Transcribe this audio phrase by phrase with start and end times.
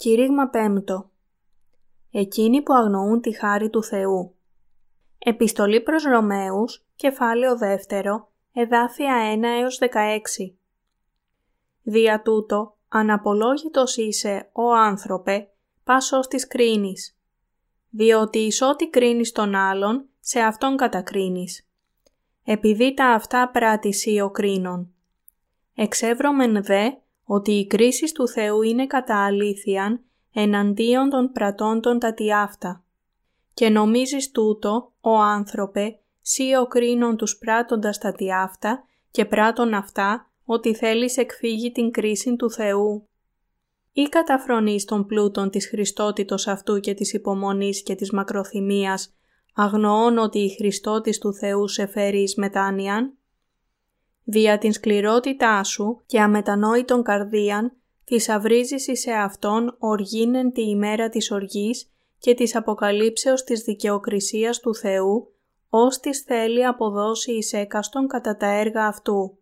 [0.00, 1.10] Κήρυγμα πέμπτο.
[2.10, 4.34] Εκείνοι που αγνοούν τη χάρη του Θεού.
[5.18, 10.56] Επιστολή προς Ρωμαίους, κεφάλαιο δεύτερο, εδάφια 1 έως 16.
[11.82, 15.48] Δια τούτο, αναπολόγητος είσαι, ο άνθρωπε,
[15.84, 17.18] πας ως της κρίνης.
[17.90, 21.68] Διότι εις ό,τι κρίνεις τον άλλον, σε αυτόν κατακρίνεις.
[22.44, 24.94] Επειδή τα αυτά πράττεις ο κρίνων.
[25.74, 26.90] Εξεύρωμεν δε,
[27.32, 30.00] ότι οι κρίσεις του Θεού είναι κατά αλήθειαν
[30.32, 32.84] εναντίον των πρατών τα τιάφτα.
[33.54, 40.30] Και νομίζεις τούτο, ο άνθρωπε, σύ ο κρίνων τους πράττοντας τα τιάφτα και πράττων αυτά,
[40.44, 43.08] ότι θέλεις εκφύγει την κρίση του Θεού.
[43.92, 49.14] Ή καταφρονείς των πλούτων της Χριστότητος αυτού και της υπομονής και της μακροθυμίας,
[49.54, 53.18] αγνοών ότι η Χριστότης του Θεού σε φέρει εις μετάνοιαν,
[54.32, 57.72] Δια την σκληρότητά σου και αμετανόητον καρδίαν,
[58.04, 65.32] θησαυρίζεις σε αυτόν οργήνεν τη ημέρα της οργής και της αποκαλύψεως της δικαιοκρισίας του Θεού,
[65.68, 69.38] ως της θέλει αποδώσει εις έκαστον κατά τα έργα αυτού.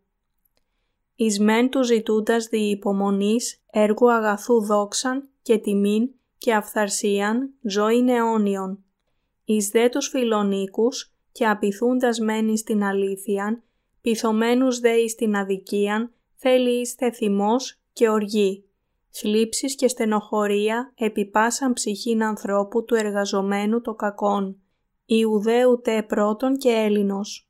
[1.14, 8.84] Εις μεν του ζητούντας δι υπομονής, έργου αγαθού δόξαν και τιμήν και αυθαρσίαν ζωή αιώνιον.
[9.44, 13.62] Εις δε τους φιλονίκους και απειθούντας μένεις στην αλήθειαν
[14.08, 18.64] πειθωμένους δε εις την αδικίαν, θέλει είστε θυμός και οργή,
[19.10, 24.56] θλίψεις και στενοχωρία επί πάσαν ψυχήν ανθρώπου του εργαζομένου το κακόν,
[25.04, 27.48] Ιουδαίου τε πρώτον και Έλληνος.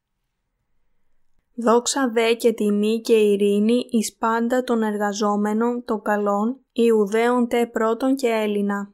[1.55, 8.17] Δόξα δε και τιμή και ειρήνη εις πάντα των εργαζόμενων το καλόν, Ιουδαίων τε πρώτον
[8.17, 8.93] και Έλληνα.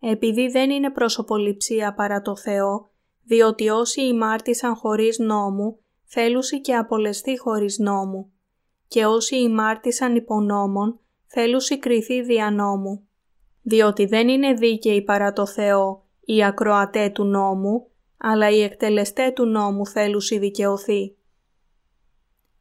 [0.00, 2.90] Επειδή δεν είναι προσωποληψία παρά το Θεό,
[3.24, 8.32] διότι όσοι ημάρτησαν χωρίς νόμου, θέλουσι και απολεστεί χωρίς νόμου,
[8.88, 13.08] και όσοι ημάρτησαν υπονόμων, θέλουσι κριθεί δια νόμου.
[13.62, 19.44] Διότι δεν είναι δίκαιοι παρά το Θεό οι ακροατέ του νόμου, αλλά οι εκτελεστέ του
[19.44, 21.16] νόμου θέλουσι δικαιωθεί.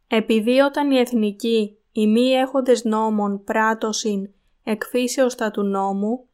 [0.08, 4.30] Επειδή όταν οι εθνικοί, οι μη έχοντες νόμων πράτωσιν
[4.64, 6.28] εκφύσεως τα του νόμου,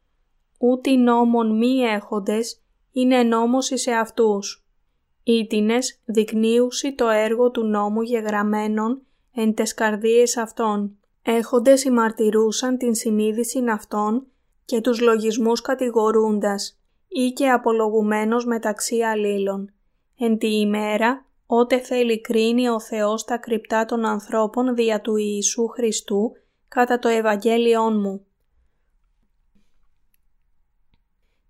[0.58, 2.62] ούτε νόμων μη έχοντες
[2.92, 4.61] είναι νόμος σε αυτούς
[5.24, 9.02] Ήτινες δεικνύουσι το έργο του νόμου γεγραμμένων
[9.34, 10.96] εν τες καρδίες αυτών.
[11.22, 14.26] Έχοντες ημαρτυρούσαν την συνείδηση αυτών
[14.64, 19.72] και τους λογισμούς κατηγορούντας ή και απολογουμένος μεταξύ αλλήλων.
[20.18, 25.66] Εν τη ημέρα, ότε θέλει κρίνει ο Θεός τα κρυπτά των ανθρώπων δια του Ιησού
[25.66, 26.32] Χριστού
[26.68, 28.26] κατά το Ευαγγέλιόν μου.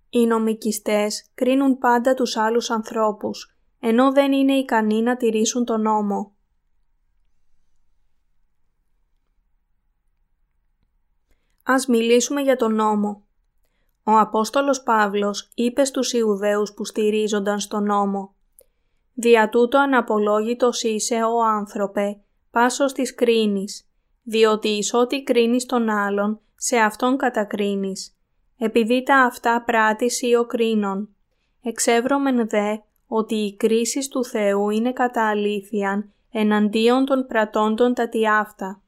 [0.09, 3.52] Οι νομικιστές κρίνουν πάντα τους άλλους ανθρώπους
[3.85, 6.35] ενώ δεν είναι ικανοί να τηρήσουν τον νόμο.
[11.63, 13.23] Ας μιλήσουμε για τον νόμο.
[14.03, 18.35] Ο Απόστολος Παύλος είπε στους Ιουδαίους που στηρίζονταν στον νόμο
[19.13, 22.21] «Δια τούτο αναπολόγητος είσαι, ο άνθρωπε,
[22.51, 23.89] πάσος της κρίνης,
[24.23, 28.15] διότι εις ό,τι κρίνεις τον άλλον, σε αυτόν κατακρίνεις,
[28.57, 31.09] επειδή τα αυτά πράττεις ή ο κρίνων.
[31.61, 32.77] Εξεύρωμεν δε
[33.07, 38.81] ότι οι κρίσεις του Θεού είναι κατά αλήθειαν εναντίον των πρατώντων τα τιάφτα.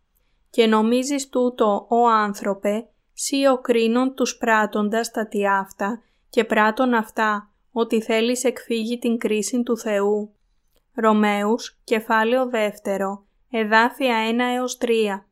[0.49, 7.49] Και νομίζεις τούτο, ο άνθρωπε, σύ ο κρίνων τους πράττοντας τα τιάφτα και πράττων αυτά,
[7.71, 10.33] ότι θέλεις εκφύγει την κρίση του Θεού.
[10.93, 15.25] Ρωμαίους, κεφάλαιο δεύτερο, εδάφια 1 έως 3.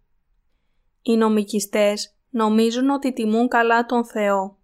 [1.02, 4.58] Οι νομικιστές νομίζουν ότι τιμούν καλά τον Θεό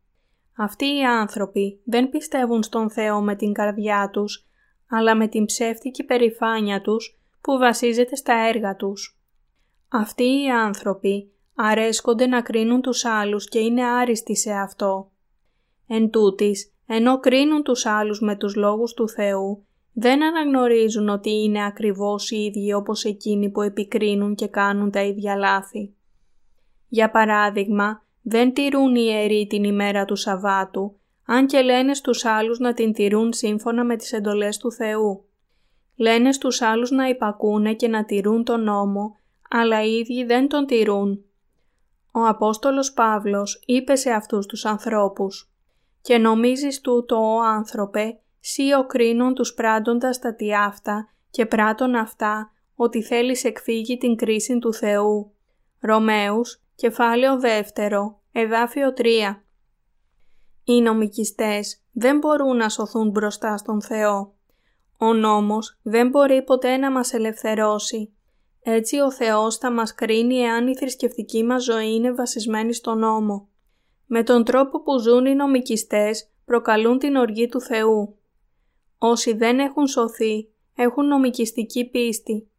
[0.61, 4.47] αυτοί οι άνθρωποι δεν πιστεύουν στον Θεό με την καρδιά τους,
[4.89, 9.19] αλλά με την ψεύτικη περηφάνεια τους που βασίζεται στα έργα τους.
[9.89, 15.11] Αυτοί οι άνθρωποι αρέσκονται να κρίνουν τους άλλους και είναι άριστοι σε αυτό.
[15.87, 21.65] Εν τούτης, ενώ κρίνουν τους άλλους με τους λόγους του Θεού, δεν αναγνωρίζουν ότι είναι
[21.65, 25.93] ακριβώς οι ίδιοι όπως εκείνοι που επικρίνουν και κάνουν τα ίδια λάθη.
[26.87, 32.59] Για παράδειγμα, δεν τηρούν οι ιεροί την ημέρα του Σαββάτου, αν και λένε στους άλλους
[32.59, 35.25] να την τηρούν σύμφωνα με τις εντολές του Θεού.
[35.95, 39.17] Λένε στους άλλους να υπακούνε και να τηρούν τον νόμο,
[39.49, 41.23] αλλά οι ίδιοι δεν τον τηρούν.
[42.11, 45.51] Ο Απόστολος Παύλος είπε σε αυτούς τους ανθρώπους
[46.01, 52.51] «Και νομίζεις τούτο, ο άνθρωπε, σύ ο κρίνων τους πράττοντας τα τιάφτα και πράττων αυτά,
[52.75, 55.31] ότι θέλεις εκφύγει την κρίση του Θεού».
[55.79, 59.43] Ρωμαίους, κεφάλαιο δεύτερο, Εδάφιο 3
[60.63, 64.33] Οι νομικιστές δεν μπορούν να σωθούν μπροστά στον Θεό.
[64.97, 68.13] Ο νόμος δεν μπορεί ποτέ να μας ελευθερώσει.
[68.63, 73.49] Έτσι ο Θεός θα μας κρίνει εάν η θρησκευτική μας ζωή είναι βασισμένη στον νόμο.
[74.05, 78.17] Με τον τρόπο που ζουν οι νομικιστές προκαλούν την οργή του Θεού.
[78.97, 82.49] Όσοι δεν έχουν σωθεί έχουν νομικιστική πίστη.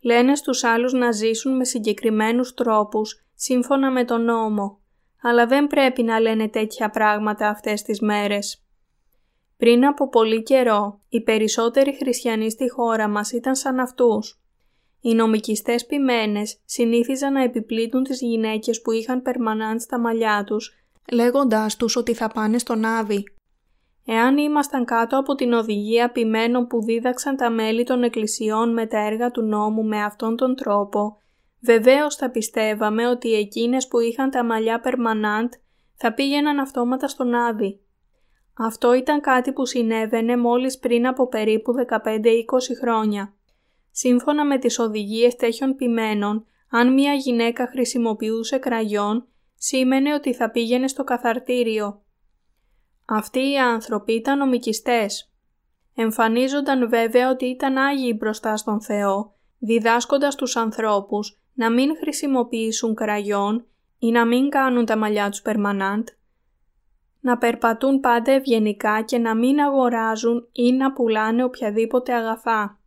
[0.00, 4.78] Λένε στους άλλους να ζήσουν με συγκεκριμένους τρόπους σύμφωνα με τον νόμο,
[5.22, 8.62] αλλά δεν πρέπει να λένε τέτοια πράγματα αυτές τις μέρες.
[9.56, 14.40] Πριν από πολύ καιρό, οι περισσότεροι χριστιανοί στη χώρα μας ήταν σαν αυτούς.
[15.00, 20.74] Οι νομικιστές ποιμένες συνήθιζαν να επιπλήττουν τις γυναίκες που είχαν περμανάντ στα μαλλιά τους,
[21.12, 23.24] λέγοντάς τους ότι θα πάνε στον Άβη.
[24.06, 28.98] Εάν ήμασταν κάτω από την οδηγία ποιμένων που δίδαξαν τα μέλη των εκκλησιών με τα
[28.98, 31.20] έργα του νόμου με αυτόν τον τρόπο,
[31.60, 35.52] βεβαίως θα πιστεύαμε ότι εκείνες που είχαν τα μαλλιά περμανάντ
[35.94, 37.80] θα πήγαιναν αυτόματα στον Άβη.
[38.54, 42.14] Αυτό ήταν κάτι που συνέβαινε μόλις πριν από περίπου 15-20
[42.80, 43.34] χρόνια.
[43.90, 50.88] Σύμφωνα με τις οδηγίες τέτοιων ποιμένων, αν μια γυναίκα χρησιμοποιούσε κραγιόν, σήμαινε ότι θα πήγαινε
[50.88, 52.02] στο καθαρτήριο.
[53.04, 55.32] Αυτοί οι άνθρωποι ήταν νομικιστές.
[55.94, 63.66] Εμφανίζονταν βέβαια ότι ήταν άγιοι μπροστά στον Θεό, διδάσκοντας τους ανθρώπους να μην χρησιμοποιήσουν κραγιόν
[63.98, 66.08] ή να μην κάνουν τα μαλλιά τους περμανάντ,
[67.20, 72.80] να περπατούν πάντα ευγενικά και να μην αγοράζουν ή να πουλάνε οποιαδήποτε αγαθά.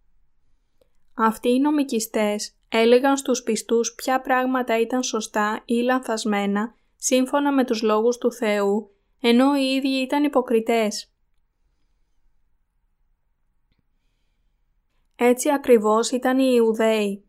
[1.13, 7.81] Αυτοί οι νομικιστές έλεγαν στους πιστούς ποια πράγματα ήταν σωστά ή λανθασμένα σύμφωνα με τους
[7.81, 8.91] λόγους του Θεού,
[9.21, 11.13] ενώ οι ίδιοι ήταν υποκριτές.
[15.15, 17.25] Έτσι ακριβώς ήταν οι Ιουδαίοι.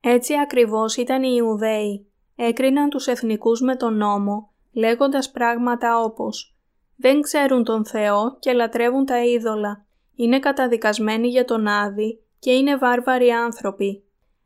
[0.00, 6.56] Έτσι ακριβώς ήταν οι Ιουδαίοι έκριναν τους εθνικούς με τον νόμο, λέγοντας πράγματα όπως
[6.96, 9.84] «Δεν ξέρουν τον Θεό και λατρεύουν τα είδωλα,
[10.14, 14.02] είναι καταδικασμένοι για τον Άδη και είναι βάρβαροι άνθρωποι».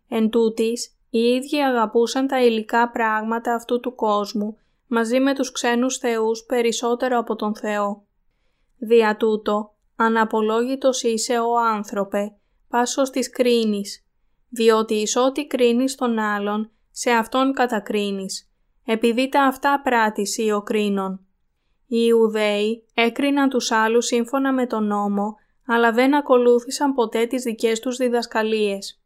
[0.09, 4.57] Εν τούτης, οι ίδιοι αγαπούσαν τα υλικά πράγματα αυτού του κόσμου,
[4.87, 8.05] μαζί με τους ξένους θεούς περισσότερο από τον Θεό.
[8.79, 12.37] Δια τούτο, αναπολόγητος είσαι ο άνθρωπε,
[12.69, 14.02] πάσος της κρίνης,
[14.55, 18.51] διότι εις ό,τι κρίνεις τον άλλον, σε αυτόν κατακρίνεις,
[18.85, 21.21] επειδή τα αυτά πράτης ή ο κρίνων.
[21.87, 27.81] Οι Ιουδαίοι έκριναν τους άλλους σύμφωνα με τον νόμο, αλλά δεν ακολούθησαν ποτέ τις δικές
[27.81, 29.03] τους διδασκαλίες.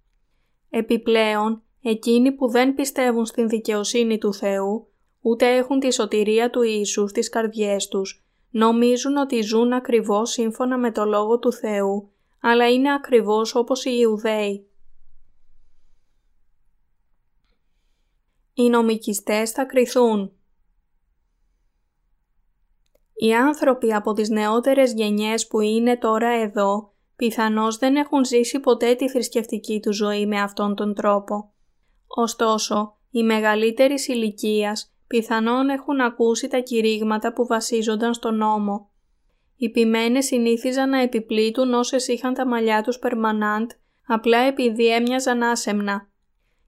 [0.71, 4.89] Επιπλέον, εκείνοι που δεν πιστεύουν στην δικαιοσύνη του Θεού,
[5.21, 10.93] ούτε έχουν τη σωτηρία του Ιησού στις καρδιές τους, νομίζουν ότι ζουν ακριβώς σύμφωνα με
[10.93, 12.11] το Λόγο του Θεού,
[12.41, 14.66] αλλά είναι ακριβώς όπως οι Ιουδαίοι.
[18.59, 20.33] Οι νομικιστές θα κριθούν.
[23.15, 28.95] Οι άνθρωποι από τις νεότερες γενιές που είναι τώρα εδώ, πιθανώς δεν έχουν ζήσει ποτέ
[28.95, 31.53] τη θρησκευτική του ζωή με αυτόν τον τρόπο.
[32.07, 38.91] Ωστόσο, οι μεγαλύτεροι ηλικίας πιθανόν έχουν ακούσει τα κηρύγματα που βασίζονταν στον νόμο.
[39.57, 43.71] Οι ποιμένες συνήθιζαν να επιπλήττουν όσες είχαν τα μαλλιά τους περμανάντ
[44.07, 46.09] απλά επειδή έμοιαζαν άσεμνα.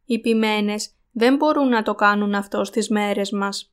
[0.05, 3.73] Οι ποιμένες δεν μπορούν να το κάνουν αυτό στις μέρες μας.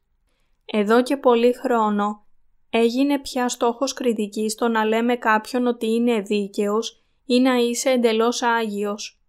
[0.65, 2.25] Εδώ και πολύ χρόνο
[2.69, 8.41] έγινε πια στόχος κριτικής το να λέμε κάποιον ότι είναι δίκαιος ή να είσαι εντελώς
[8.41, 9.21] Άγιος.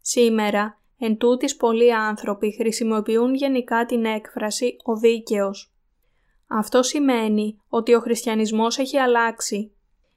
[0.00, 5.72] Σήμερα, εν τούτης πολλοί άνθρωποι χρησιμοποιούν γενικά την έκφραση «ο δίκαιος».
[6.46, 9.72] Αυτό σημαίνει ότι ο χριστιανισμός έχει αλλάξει.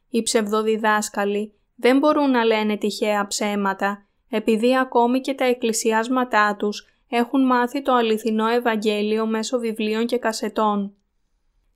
[0.10, 7.46] Οι ψευδοδιδάσκαλοι δεν μπορούν να λένε τυχαία ψέματα, επειδή ακόμη και τα εκκλησιάσματά τους έχουν
[7.46, 10.94] μάθει το αληθινό Ευαγγέλιο μέσω βιβλίων και κασετών.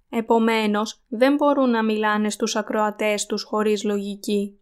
[0.09, 4.59] Επομένως, δεν μπορούν να μιλάνε στους ακροατές τους χωρίς λογική.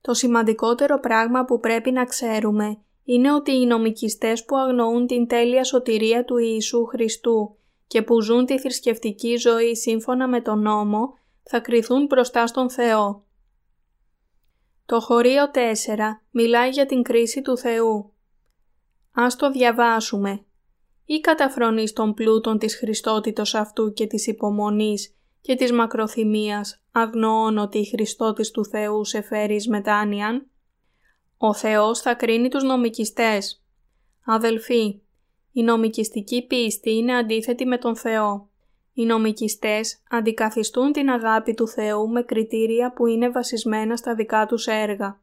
[0.00, 5.64] Το σημαντικότερο πράγμα που πρέπει να ξέρουμε είναι ότι οι νομικιστές που αγνοούν την τέλεια
[5.64, 11.60] σωτηρία του Ιησού Χριστού και που ζουν τη θρησκευτική ζωή σύμφωνα με τον νόμο θα
[11.60, 13.24] κριθούν μπροστά στον Θεό.
[14.86, 15.58] Το χωρίο 4
[16.30, 18.11] μιλάει για την κρίση του Θεού.
[19.12, 20.44] Ας το διαβάσουμε.
[21.04, 27.78] Ή καταφρονείς των πλούτων της Χριστότητος αυτού και της υπομονής και της μακροθυμίας, αγνοών ότι
[27.78, 30.46] η Χριστότης του Θεού σε φέρεις μετάνοιαν;
[31.36, 33.64] Ο Θεός θα κρίνει τους νομικιστές.
[34.24, 35.00] Αδελφοί,
[35.52, 38.48] η νομικιστική πίστη είναι αντίθετη με τον Θεό.
[38.94, 44.66] Οι νομικιστές αντικαθιστούν την αγάπη του Θεού με κριτήρια που είναι βασισμένα στα δικά τους
[44.66, 45.20] έργα.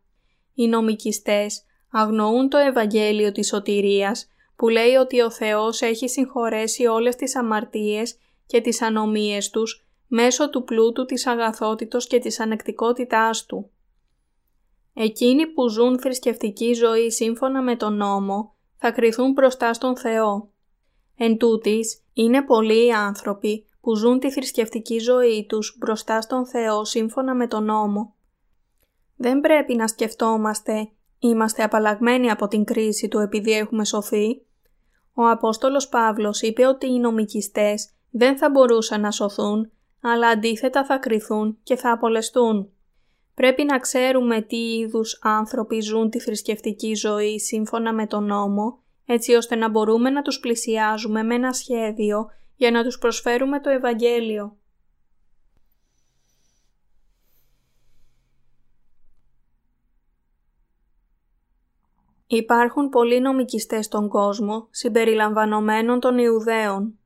[0.53, 7.15] Οι νομικιστές αγνοούν το Ευαγγέλιο της σωτηρίας που λέει ότι ο Θεός έχει συγχωρέσει όλες
[7.15, 13.69] τις αμαρτίες και τις ανομίες τους μέσω του πλούτου της αγαθότητος και της ανεκτικότητάς Του.
[14.93, 20.49] Εκείνοι που ζουν θρησκευτική ζωή σύμφωνα με τον νόμο θα κριθούν μπροστά στον Θεό.
[21.17, 26.85] Εν τούτης, είναι πολλοί οι άνθρωποι που ζουν τη θρησκευτική ζωή τους μπροστά στον Θεό
[26.85, 28.15] σύμφωνα με τον νόμο.
[29.15, 34.41] Δεν πρέπει να σκεφτόμαστε είμαστε απαλλαγμένοι από την κρίση του επειδή έχουμε σωθεί.
[35.13, 39.71] Ο Απόστολος Παύλος είπε ότι οι νομικιστές δεν θα μπορούσαν να σωθούν,
[40.01, 42.71] αλλά αντίθετα θα κριθούν και θα απολεστούν.
[43.33, 49.33] Πρέπει να ξέρουμε τι είδους άνθρωποι ζουν τη θρησκευτική ζωή σύμφωνα με τον νόμο, έτσι
[49.33, 54.57] ώστε να μπορούμε να τους πλησιάζουμε με ένα σχέδιο για να τους προσφέρουμε το Ευαγγέλιο.
[62.31, 66.99] Υπάρχουν πολλοί νομικιστές στον κόσμο, συμπεριλαμβανομένων των Ιουδαίων.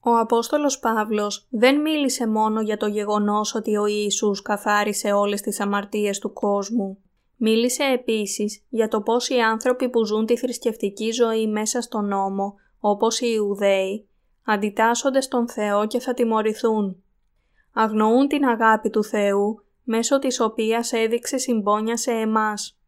[0.00, 5.60] Ο Απόστολος Παύλος δεν μίλησε μόνο για το γεγονός ότι ο Ιησούς καθάρισε όλες τις
[5.60, 6.98] αμαρτίες του κόσμου.
[7.36, 12.54] Μίλησε επίσης για το πώς οι άνθρωποι που ζουν τη θρησκευτική ζωή μέσα στον νόμο,
[12.80, 14.08] όπως οι Ιουδαίοι,
[14.44, 17.04] αντιτάσσονται στον Θεό και θα τιμωρηθούν.
[17.72, 22.78] Αγνοούν την αγάπη του Θεού, μέσω της οποίας έδειξε συμπόνια σε εμάς.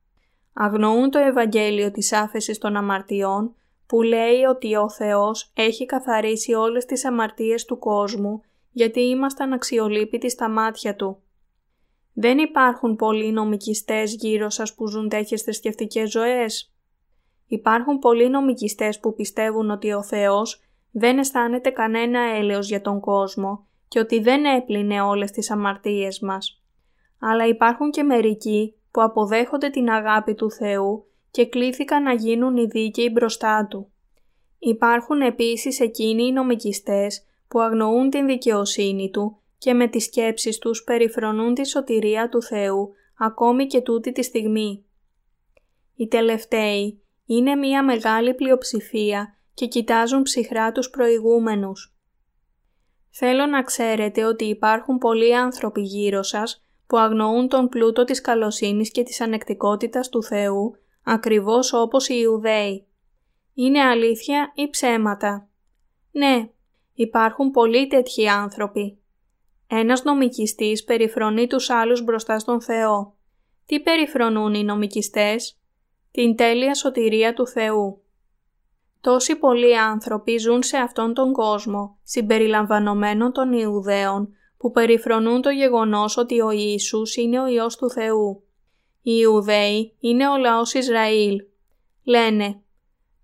[0.53, 3.55] Αγνοούν το Ευαγγέλιο της άφεσης των αμαρτιών,
[3.87, 10.31] που λέει ότι ο Θεός έχει καθαρίσει όλες τις αμαρτίες του κόσμου, γιατί ήμασταν αξιολύπητοι
[10.31, 11.23] στα μάτια Του.
[12.13, 16.73] Δεν υπάρχουν πολλοί νομικιστές γύρω σας που ζουν τέτοιες θρησκευτικές ζωές.
[17.47, 20.61] Υπάρχουν πολλοί νομικιστές που πιστεύουν ότι ο Θεός
[20.91, 26.63] δεν αισθάνεται κανένα έλεος για τον κόσμο και ότι δεν έπλυνε όλες τις αμαρτίες μας.
[27.21, 32.67] Αλλά υπάρχουν και μερικοί που αποδέχονται την αγάπη του Θεού και κλήθηκαν να γίνουν οι
[32.67, 33.91] δίκαιοι μπροστά Του.
[34.59, 40.85] Υπάρχουν επίσης εκείνοι οι νομικιστές που αγνοούν την δικαιοσύνη Του και με τις σκέψεις τους
[40.85, 44.85] περιφρονούν τη σωτηρία του Θεού ακόμη και τούτη τη στιγμή.
[45.97, 51.92] Οι τελευταίοι είναι μια μεγάλη πλειοψηφία και κοιτάζουν ψυχρά τους προηγούμενους.
[53.15, 58.91] Θέλω να ξέρετε ότι υπάρχουν πολλοί άνθρωποι γύρω σας που αγνοούν τον πλούτο της καλοσύνης
[58.91, 62.87] και της ανεκτικότητας του Θεού, ακριβώς όπως οι Ιουδαίοι.
[63.55, 65.49] Είναι αλήθεια ή ψέματα;
[66.11, 66.49] Ναι,
[66.95, 68.99] υπάρχουν πολλοί τέτοιοι άνθρωποι.
[69.67, 73.17] Ένας νομικιστής περιφρονεί τους άλλους μπροστά στον Θεό.
[73.67, 75.59] Τι περιφρονούν οι νομικιστές;
[76.11, 78.03] Την τέλεια σωτηρία του Θεού.
[79.03, 86.17] Τόσοι πολλοί άνθρωποι ζουν σε αυτόν τον κόσμο, συμπεριλαμβανομένων των Ιουδαίων, που περιφρονούν το γεγονός
[86.17, 88.43] ότι ο Ιησούς είναι ο Υιός του Θεού.
[89.03, 91.37] Οι Ιουδαίοι είναι ο λαός Ισραήλ.
[92.05, 92.63] Λένε,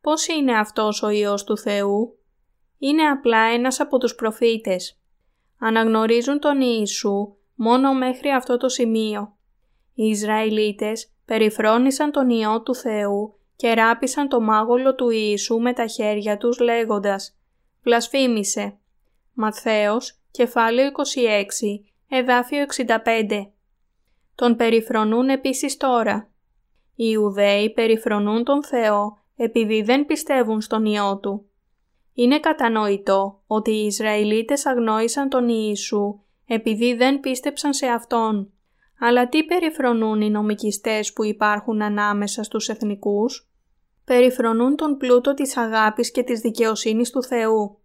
[0.01, 2.19] πώς είναι αυτός ο Υιός του Θεού;
[2.79, 4.99] Είναι απλά ένας από τους προφήτες.
[5.59, 9.37] Αναγνωρίζουν τον Ιησού μόνο μέχρι αυτό το σημείο.
[9.95, 15.87] Οι Ισραηλίτες περιφρόνησαν τον Υιό του Θεού και ράπησαν το μάγολο του Ιησού με τα
[15.87, 17.37] χέρια τους λέγοντας
[17.83, 18.79] «Βλασφήμισε».
[19.33, 20.95] Ματθαίος, κεφάλαιο 26,
[22.09, 23.51] εδάφιο 65.
[24.35, 26.31] Τον περιφρονούν επίσης τώρα.
[26.95, 31.51] Οι Ιουδαίοι περιφρονούν τον Θεό επειδή δεν πιστεύουν στον Υιό Του.
[32.15, 38.53] Είναι κατανοητό ότι οι Ισραηλίτες αγνόησαν τον Ιησού επειδή δεν πίστεψαν σε Αυτόν.
[38.99, 43.48] Αλλά τι περιφρονούν οι νομικιστές που υπάρχουν ανάμεσα στους εθνικούς;
[44.09, 47.79] Περιφρονούν τον πλούτο της αγάπης και της δικαιοσύνης του Θεού.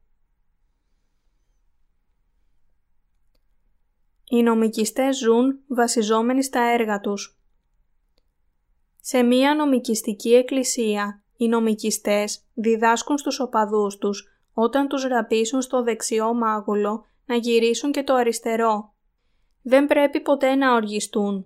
[4.29, 7.39] Οι νομικιστές ζουν βασιζόμενοι στα έργα τους.
[9.01, 16.33] Σε μία νομικιστική εκκλησία, οι νομικιστές διδάσκουν στους οπαδούς τους όταν τους ραπίσουν στο δεξιό
[16.33, 18.93] μάγουλο να γυρίσουν και το αριστερό.
[19.61, 21.45] Δεν πρέπει ποτέ να οργιστούν.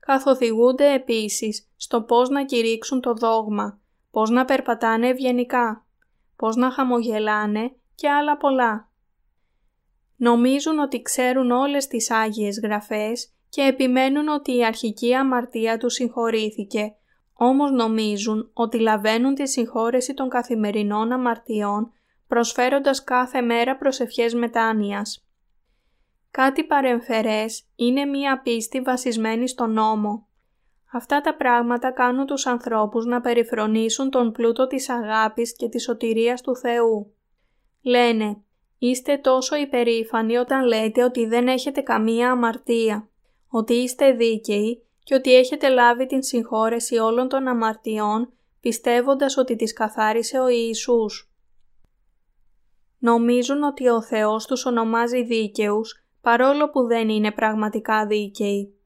[0.00, 3.80] Καθοδηγούνται επίσης στο πώς να κηρύξουν το δόγμα
[4.10, 5.86] πώς να περπατάνε ευγενικά,
[6.36, 8.88] πώς να χαμογελάνε και άλλα πολλά.
[10.16, 16.94] Νομίζουν ότι ξέρουν όλες τις Άγιες Γραφές και επιμένουν ότι η αρχική αμαρτία τους συγχωρήθηκε,
[17.32, 21.92] όμως νομίζουν ότι λαβαίνουν τη συγχώρεση των καθημερινών αμαρτιών
[22.26, 25.24] προσφέροντας κάθε μέρα προσευχές μετάνοιας.
[26.30, 30.28] Κάτι παρεμφερές είναι μία πίστη βασισμένη στον νόμο.
[30.92, 36.40] Αυτά τα πράγματα κάνουν τους ανθρώπους να περιφρονήσουν τον πλούτο της αγάπης και της σωτηρίας
[36.42, 37.12] του Θεού.
[37.82, 38.42] Λένε,
[38.78, 43.08] είστε τόσο υπερήφανοι όταν λέτε ότι δεν έχετε καμία αμαρτία,
[43.48, 49.72] ότι είστε δίκαιοι και ότι έχετε λάβει την συγχώρεση όλων των αμαρτιών πιστεύοντας ότι τις
[49.72, 51.32] καθάρισε ο Ιησούς.
[52.98, 58.79] Νομίζουν ότι ο Θεός τους ονομάζει δίκαιους παρόλο που δεν είναι πραγματικά δίκαιοι.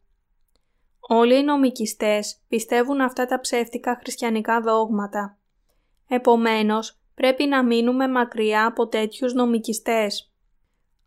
[1.08, 5.38] Όλοι οι νομικιστές πιστεύουν αυτά τα ψεύτικα χριστιανικά δόγματα.
[6.08, 10.32] Επομένως, πρέπει να μείνουμε μακριά από τέτοιους νομικιστές.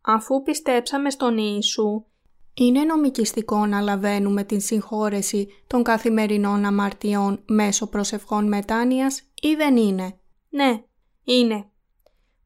[0.01, 2.05] Αφού πιστέψαμε στον Ιησού,
[2.53, 10.19] είναι νομικιστικό να λαβαίνουμε την συγχώρεση των καθημερινών αμαρτιών μέσω προσευχών μετάνοιας ή δεν είναι;
[10.49, 10.83] Ναι,
[11.23, 11.69] είναι.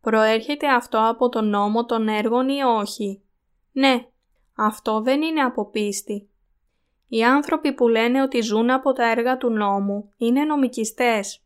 [0.01, 3.21] Προέρχεται αυτό από τον νόμο των έργων ή όχι;
[3.71, 4.05] Ναι,
[4.55, 6.29] αυτό δεν είναι από πίστη.
[7.13, 11.43] Οι άνθρωποι που λένε ότι ζουν από τα έργα του νόμου είναι νομικιστές.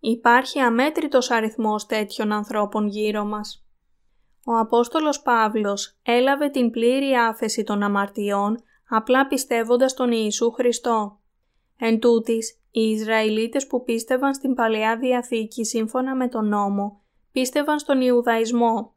[0.00, 3.66] Υπάρχει αμέτρητος αριθμός τέτοιων ανθρώπων γύρω μας.
[4.46, 11.18] Ο Απόστολος Παύλος έλαβε την πλήρη άφεση των αμαρτιών απλά πιστεύοντας τον Ιησού Χριστό.
[11.78, 18.00] Εν τούτης, οι Ισραηλίτες που πίστευαν στην Παλαιά Διαθήκη σύμφωνα με τον νόμο, πίστευαν στον
[18.00, 18.94] Ιουδαϊσμό.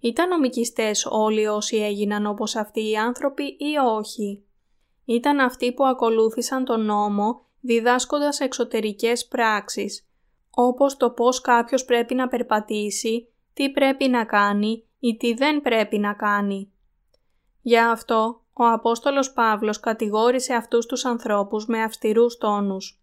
[0.00, 4.44] Ήταν νομικιστές όλοι όσοι έγιναν όπως αυτοί οι άνθρωποι ή όχι.
[5.10, 10.08] Ήταν αυτοί που ακολούθησαν τον νόμο διδάσκοντας εξωτερικές πράξεις,
[10.50, 15.98] όπως το πώς κάποιος πρέπει να περπατήσει, τι πρέπει να κάνει ή τι δεν πρέπει
[15.98, 16.72] να κάνει.
[17.62, 23.00] Γι' αυτό, ο Απόστολος Παύλος κατηγόρησε αυτούς τους ανθρώπους με αυστηρούς τόνους.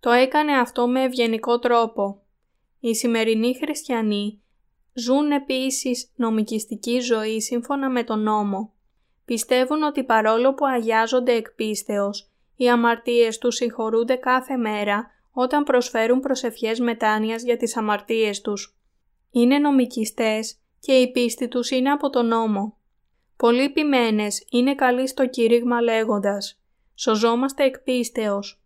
[0.00, 2.22] Το έκανε αυτό με ευγενικό τρόπο.
[2.80, 4.42] Οι σημερινοί χριστιανοί
[4.92, 8.73] ζουν επίσης νομικιστική ζωή σύμφωνα με τον νόμο.
[9.24, 16.20] Πιστεύουν ότι παρόλο που αγιάζονται εκ πίστεως, οι αμαρτίες τους συγχωρούνται κάθε μέρα όταν προσφέρουν
[16.20, 18.76] προσευχές μετάνοιας για τις αμαρτίες τους.
[19.30, 22.76] Είναι νομικιστές και η πίστη τους είναι από τον νόμο.
[23.36, 26.60] Πολλοί ποιμένες είναι καλοί στο κήρυγμα λέγοντας
[26.94, 28.62] «Σωζόμαστε εκ πίστεως».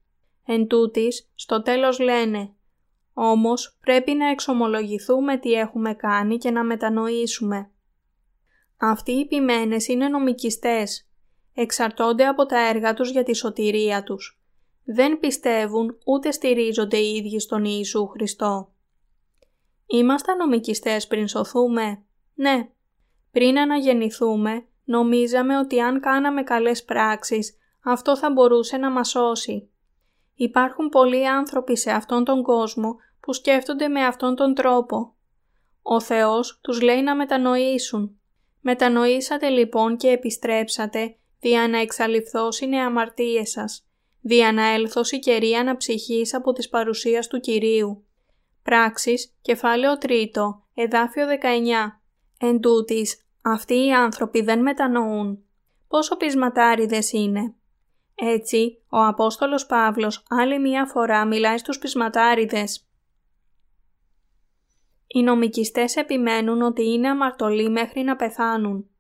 [0.47, 2.53] Εν τούτης, στο τέλος λένε
[3.15, 7.71] «Όμως πρέπει να εξομολογηθούμε τι έχουμε κάνει και να μετανοήσουμε».
[8.81, 11.09] Αυτοί οι ποιμένες είναι νομικιστές.
[11.55, 14.41] Εξαρτώνται από τα έργα τους για τη σωτηρία τους.
[14.85, 18.73] Δεν πιστεύουν ούτε στηρίζονται οι ίδιοι στον Ιησού Χριστό.
[19.87, 22.03] Είμαστε νομικιστές πριν σωθούμε;
[22.35, 22.69] Ναι.
[23.33, 29.71] Πριν αναγεννηθούμε, νομίζαμε ότι αν κάναμε καλές πράξεις, αυτό θα μπορούσε να μας σώσει.
[30.35, 35.15] Υπάρχουν πολλοί άνθρωποι σε αυτόν τον κόσμο που σκέφτονται με αυτόν τον τρόπο.
[35.83, 38.18] Ο Θεός τους λέει να μετανοήσουν.
[38.61, 43.87] Μετανοήσατε λοιπόν και επιστρέψατε, δια να εξαλειφθώσουν οι αμαρτίες σας,
[44.21, 48.05] δια να έλθώσει καιρή αναψυχής από τις παρουσίας του Κυρίου.
[48.63, 52.01] Πράξεις, κεφάλαιο 3, εδάφιο 19.
[52.39, 55.43] Εν τούτης, αυτοί οι άνθρωποι δεν μετανοούν.
[55.89, 57.55] Πόσο πεισματάριδες είναι.
[58.15, 62.88] Έτσι, ο Απόστολος Παύλος άλλη μία φορά μιλάει στους πεισματάριδες.
[65.09, 68.91] Οι νομικιστές επιμένουν ότι είναι αμαρτωλοί μέχρι να πεθάνουν.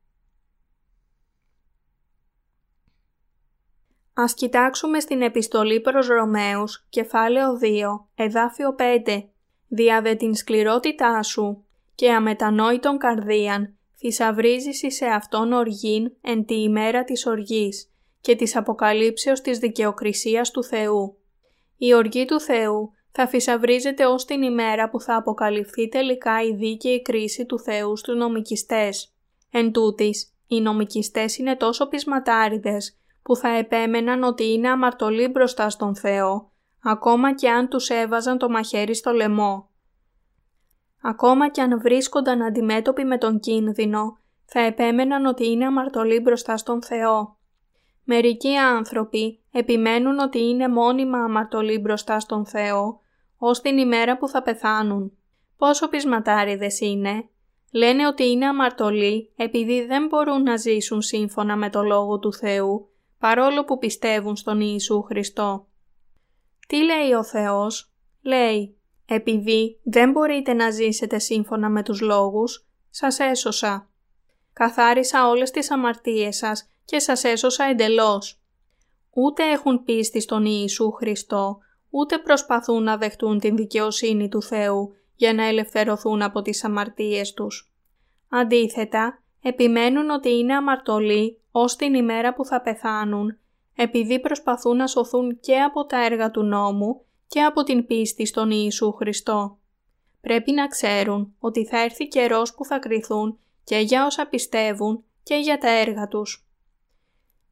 [4.14, 9.29] Ας κοιτάξουμε στην επιστολή προς Ρωμαίους, κεφάλαιο 2, εδάφιο 5.
[9.68, 17.27] «Διάδε την σκληρότητά σου και αμετανόητον καρδίαν, θησαυρίζεις σε αυτόν οργήν εν τη ημέρα της
[17.27, 17.90] οργής
[18.21, 21.18] και της αποκαλύψεως της δικαιοκρισίας του Θεού.
[21.77, 27.03] Η οργή του Θεού θα φυσαυρίζεται ως την ημέρα που θα αποκαλυφθεί τελικά η δίκαιη
[27.03, 29.15] κρίση του Θεού στους νομικιστές.
[29.51, 35.97] Εν τούτης, οι νομικιστές είναι τόσο πεισματάριδες που θα επέμεναν ότι είναι αμαρτωλοί μπροστά στον
[35.97, 36.51] Θεό,
[36.83, 39.69] ακόμα και αν τους έβαζαν το μαχαίρι στο λαιμό.
[41.03, 46.83] Ακόμα και αν βρίσκονταν αντιμέτωποι με τον κίνδυνο, θα επέμεναν ότι είναι αμαρτωλοί μπροστά στον
[46.83, 47.37] Θεό.
[48.05, 53.01] Μερικοί άνθρωποι επιμένουν ότι είναι μόνιμα αμαρτωλοί μπροστά στον Θεό,
[53.38, 55.12] ως την ημέρα που θα πεθάνουν.
[55.57, 57.29] Πόσο πεισματάριδες είναι.
[57.72, 62.88] Λένε ότι είναι αμαρτωλοί επειδή δεν μπορούν να ζήσουν σύμφωνα με το Λόγο του Θεού,
[63.18, 65.66] παρόλο που πιστεύουν στον Ιησού Χριστό.
[66.66, 73.18] Τι λέει ο Θεός; Λέει «Επειδή δεν μπορείτε να ζήσετε σύμφωνα με τους λόγους, σας
[73.18, 73.90] έσωσα.
[74.53, 78.40] Καθάρισα όλες τις αμαρτίες σας και σας έσωσα εντελώς.
[79.11, 81.59] Ούτε έχουν πίστη στον Ιησού Χριστό,
[81.99, 87.73] ούτε προσπαθούν να δεχτούν την δικαιοσύνη του Θεού για να ελευθερωθούν από τις αμαρτίες τους.
[88.29, 93.39] Αντίθετα, επιμένουν ότι είναι αμαρτωλοί ως την ημέρα που θα πεθάνουν,
[93.75, 98.51] επειδή προσπαθούν να σωθούν και από τα έργα του νόμου και από την πίστη στον
[98.51, 99.59] Ιησού Χριστό.
[100.21, 105.35] Πρέπει να ξέρουν ότι θα έρθει καιρός που θα κριθούν και για όσα πιστεύουν και
[105.35, 106.47] για τα έργα τους.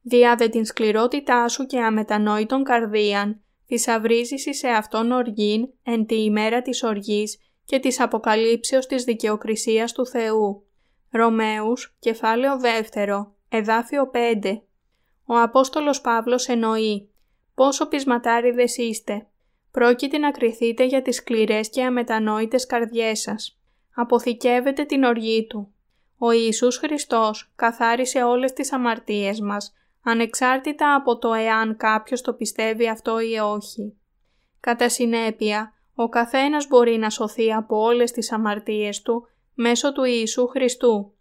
[0.01, 6.83] Διάδε την σκληρότητά σου και αμετανόητον καρδίαν, θησαυρίζεις σε αυτόν οργήν εν τη ημέρα της
[6.83, 10.63] οργής και της αποκαλύψεως της δικαιοκρισίας του Θεού.
[11.11, 12.59] Ρωμαίους, κεφάλαιο
[12.93, 14.61] 2, εδάφιο 5.
[15.25, 17.09] Ο Απόστολος Παύλος εννοεί
[17.55, 19.27] «Πόσο πεισματάριδες είστε,
[19.71, 23.59] πρόκειται να κριθείτε για τις σκληρές και αμετανόητες καρδιές σας.
[23.95, 25.71] Αποθηκεύετε την οργή Του.
[26.17, 29.73] Ο Ιησούς Χριστός καθάρισε όλες τις αμαρτίες μας,
[30.09, 33.97] ανεξάρτητα από το εάν κάποιος το πιστεύει αυτό ή όχι.
[34.59, 40.47] Κατά συνέπεια, ο καθένας μπορεί να σωθεί από όλες τις αμαρτίες του μέσω του Ιησού
[40.47, 41.13] Χριστού.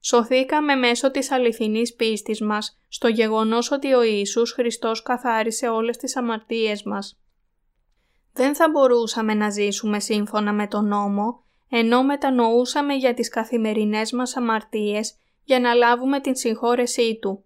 [0.00, 6.16] Σωθήκαμε μέσω της αληθινής πίστης μας στο γεγονός ότι ο Ιησούς Χριστός καθάρισε όλες τις
[6.16, 7.20] αμαρτίες μας.
[8.32, 14.36] Δεν θα μπορούσαμε να ζήσουμε σύμφωνα με τον νόμο, ενώ μετανοούσαμε για τις καθημερινές μας
[14.36, 17.45] αμαρτίες για να λάβουμε την συγχώρεσή Του.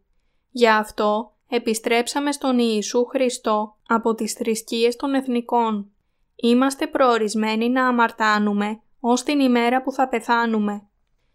[0.51, 5.91] Γι' αυτό επιστρέψαμε στον Ιησού Χριστό από τις θρησκείες των εθνικών.
[6.37, 10.83] Είμαστε προορισμένοι να αμαρτάνουμε ως την ημέρα που θα πεθάνουμε.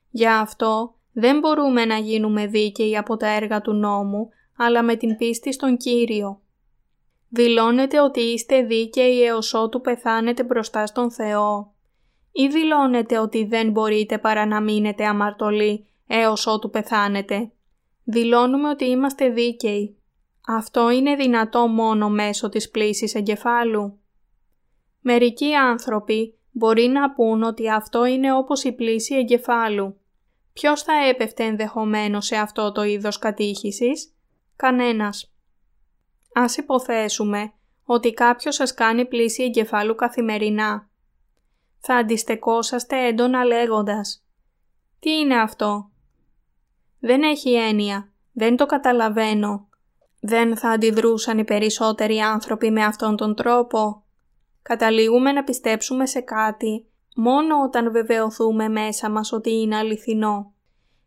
[0.10, 5.18] Γι' αυτό δεν μπορούμε να γίνουμε δίκαιοι από τα έργα του νόμου, αλλά με την
[5.18, 6.40] πίστη στον Κύριο.
[7.30, 11.74] Δηλώνετε ότι είστε δίκαιοι έως ότου πεθάνετε μπροστά στον Θεό.
[12.32, 17.52] Ή δηλώνετε ότι δεν μπορείτε παρά να μείνετε αμαρτωλοί έως ότου πεθάνετε.
[18.08, 19.98] Δηλώνουμε ότι είμαστε δίκαιοι.
[20.48, 24.00] Αυτό είναι δυνατό μόνο μέσω της πλήσης εγκεφάλου.
[25.00, 30.00] Μερικοί άνθρωποι μπορεί να πούν ότι αυτό είναι όπως η πλήση εγκεφάλου.
[30.54, 34.14] Ποιος θα έπεφτε ενδεχομένως σε αυτό το είδος κατήχησης;
[34.56, 35.34] Κανένας.
[36.34, 40.90] Ας υποθέσουμε ότι κάποιος σας κάνει πλήση εγκεφάλου καθημερινά.
[41.80, 44.24] Θα αντιστεκόσαστε έντονα λέγοντας
[45.00, 45.90] «Τι είναι αυτό»
[47.06, 48.10] Δεν έχει έννοια.
[48.34, 49.68] Δεν το καταλαβαίνω.
[50.20, 54.04] Δεν θα αντιδρούσαν οι περισσότεροι άνθρωποι με αυτόν τον τρόπο.
[54.62, 60.54] Καταλήγουμε να πιστέψουμε σε κάτι μόνο όταν βεβαιωθούμε μέσα μας ότι είναι αληθινό.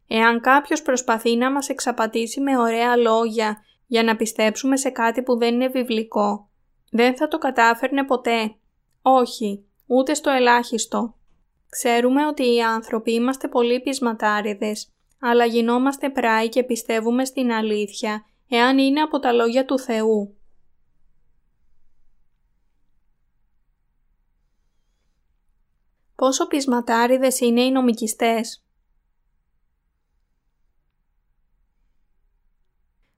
[0.09, 5.39] Εάν κάποιος προσπαθεί να μας εξαπατήσει με ωραία λόγια για να πιστέψουμε σε κάτι που
[5.39, 6.49] δεν είναι βιβλικό,
[6.91, 8.55] δεν θα το κατάφερνε ποτέ.
[9.03, 11.15] Όχι, ούτε στο ελάχιστο.
[11.69, 18.79] Ξέρουμε ότι οι άνθρωποι είμαστε πολύ πεισματάριδες αλλά γινόμαστε πράοι και πιστεύουμε στην αλήθεια, εάν
[18.79, 20.39] είναι από τα λόγια του Θεού.
[26.15, 28.65] Πόσο πεισματάριδες είναι οι νομικιστές.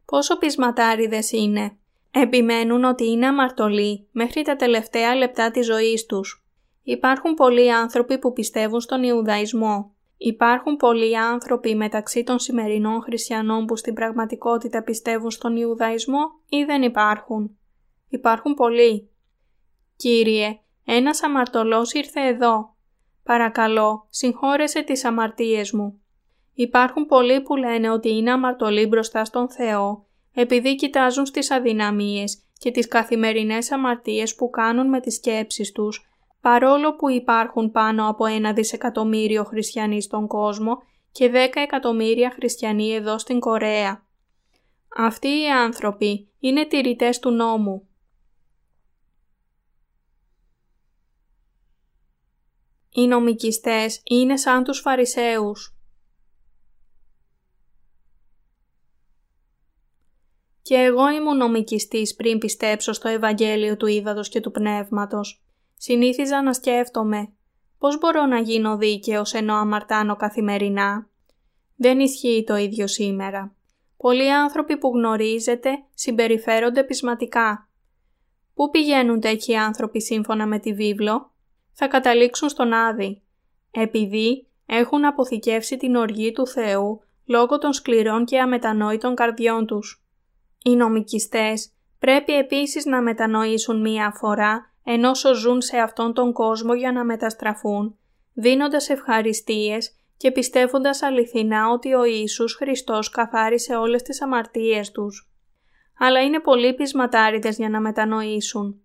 [0.04, 1.78] Πόσο πεισματάριδες είναι.
[2.10, 6.44] Επιμένουν ότι είναι αμαρτωλοί μέχρι τα τελευταία λεπτά της ζωής τους.
[6.82, 9.94] Υπάρχουν πολλοί άνθρωποι που πιστεύουν στον Ιουδαϊσμό.
[10.22, 16.82] Υπάρχουν πολλοί άνθρωποι μεταξύ των σημερινών χριστιανών που στην πραγματικότητα πιστεύουν στον Ιουδαϊσμό ή δεν
[16.82, 17.58] υπάρχουν;
[18.08, 19.10] Υπάρχουν πολλοί.
[19.96, 22.74] Κύριε, ένας αμαρτωλός ήρθε εδώ.
[23.22, 26.00] Παρακαλώ, συγχώρεσε τις αμαρτίες μου.
[26.54, 32.70] Υπάρχουν πολλοί που λένε ότι είναι αμαρτωλοί μπροστά στον Θεό, επειδή κοιτάζουν στις αδυναμίες και
[32.70, 36.09] τις καθημερινές αμαρτίες που κάνουν με τις σκέψεις τους
[36.40, 43.18] παρόλο που υπάρχουν πάνω από ένα δισεκατομμύριο χριστιανοί στον κόσμο και δέκα εκατομμύρια χριστιανοί εδώ
[43.18, 44.04] στην Κορέα.
[44.96, 47.88] Αυτοί οι άνθρωποι είναι τηρητές του νόμου.
[52.90, 55.74] Οι νομικιστές είναι σαν τους Φαρισαίους.
[60.62, 65.42] Και εγώ ήμουν νομικιστής πριν πιστέψω στο Ευαγγέλιο του Ήδατος και του Πνεύματος.
[65.82, 67.32] Συνήθιζα να σκέφτομαι
[67.78, 71.08] πώς μπορώ να γίνω δίκαιος ενώ αμαρτάνω καθημερινά.
[71.76, 73.54] Δεν ισχύει το ίδιο σήμερα.
[73.96, 77.68] Πολλοί άνθρωποι που γνωρίζετε συμπεριφέρονται πεισματικά.
[78.54, 81.30] Πού πηγαίνουν τέτοιοι άνθρωποι σύμφωνα με τη βίβλο;
[81.72, 83.22] Θα καταλήξουν στον Άδη,
[83.70, 90.04] επειδή έχουν αποθηκεύσει την οργή του Θεού λόγω των σκληρών και αμετανόητων καρδιών τους.
[90.64, 96.92] Οι νομικιστές πρέπει επίσης να μετανοήσουν μία φορά ενώ ζουν σε αυτόν τον κόσμο για
[96.92, 97.98] να μεταστραφούν,
[98.32, 105.30] δίνοντας ευχαριστίες και πιστεύοντας αληθινά ότι ο Ιησούς Χριστός καθάρισε όλες τις αμαρτίες τους.
[105.98, 108.80] Αλλά είναι πολύ πεισματάριδες για να μετανοήσουν.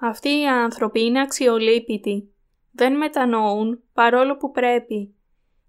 [0.00, 2.32] Αυτοί οι άνθρωποι είναι αξιολύπητοι.
[2.72, 5.14] Δεν μετανοούν παρόλο που πρέπει.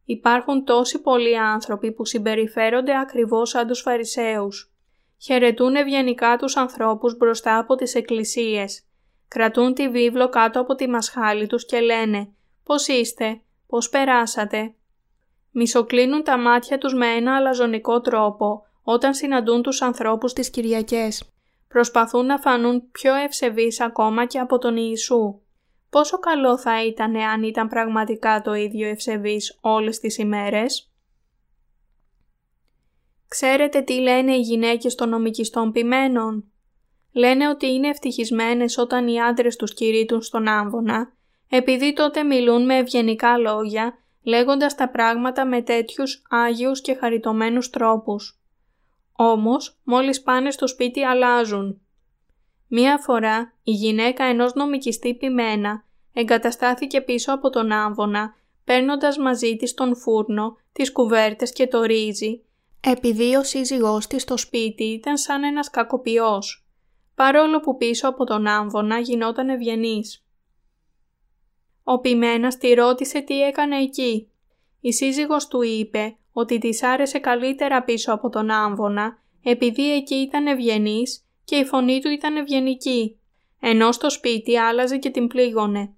[0.06, 4.74] Υπάρχουν τόσοι πολλοί άνθρωποι που συμπεριφέρονται ακριβώς σαν τους Φαρισαίους.
[5.18, 8.84] Χαιρετούν ευγενικά τους ανθρώπους μπροστά από τις εκκλησίες
[9.30, 12.30] Κρατούν τη βίβλο κάτω από τη μασχάλη τους και λένε
[12.64, 14.74] «Πώς είστε, πώς περάσατε».
[15.52, 21.24] Μισοκλίνουν τα μάτια τους με ένα αλαζονικό τρόπο όταν συναντούν τους ανθρώπους τις Κυριακές.
[21.68, 25.40] Προσπαθούν να φανούν πιο ευσεβείς ακόμα και από τον Ιησού.
[25.90, 30.90] Πόσο καλό θα ήταν αν ήταν πραγματικά το ίδιο ευσεβείς όλες τις ημέρες;
[33.28, 36.52] Ξέρετε τι λένε οι γυναίκες των νομικιστών ποιμένων;
[37.12, 41.14] Λένε ότι είναι ευτυχισμένες όταν οι άντρες τους κηρύττουν στον άμβονα,
[41.50, 48.40] επειδή τότε μιλούν με ευγενικά λόγια, λέγοντας τα πράγματα με τέτοιους άγιους και χαριτωμένους τρόπους.
[49.12, 51.82] Όμως, μόλις πάνε στο σπίτι αλλάζουν.
[52.68, 59.74] Μία φορά, η γυναίκα ενός νομικιστή ποιμένα εγκαταστάθηκε πίσω από τον άμβονα, παίρνοντας μαζί της
[59.74, 62.44] τον φούρνο, τις κουβέρτες και το ρύζι,
[62.82, 66.69] επειδή ο σύζυγός της στο σπίτι ήταν σαν ένας κακοποιός,
[67.20, 70.26] παρόλο που πίσω από τον άμβονα γινόταν ευγενής.
[71.84, 74.32] Ο ποιμένας τη ρώτησε τι έκανε εκεί.
[74.80, 80.48] Η σύζυγος του είπε ότι της άρεσε καλύτερα πίσω από τον άμβονα επειδή εκεί ήταν
[80.48, 83.20] ευγενής και η φωνή του ήταν ευγενική,
[83.60, 85.94] ενώ στο σπίτι άλλαζε και την πλήγωνε.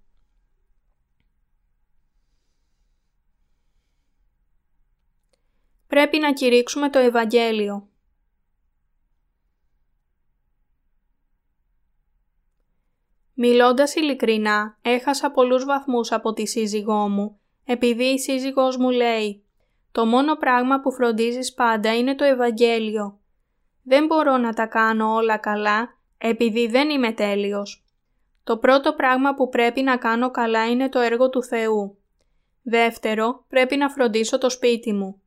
[5.87, 7.90] Πρέπει να κηρύξουμε το Ευαγγέλιο.
[13.43, 19.43] Μιλώντας ειλικρινά, έχασα πολλούς βαθμούς από τη σύζυγό μου, επειδή η σύζυγός μου λέει
[19.91, 23.19] «Το μόνο πράγμα που φροντίζεις πάντα είναι το Ευαγγέλιο.
[23.83, 27.85] Δεν μπορώ να τα κάνω όλα καλά, επειδή δεν είμαι τέλειος.
[28.43, 31.97] Το πρώτο πράγμα που πρέπει να κάνω καλά είναι το έργο του Θεού.
[32.61, 35.21] Δεύτερο, πρέπει να φροντίσω το σπίτι μου.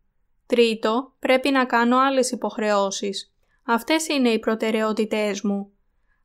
[0.46, 3.34] Τρίτο, πρέπει να κάνω άλλες υποχρεώσεις.
[3.64, 5.73] Αυτές είναι οι προτεραιότητές μου.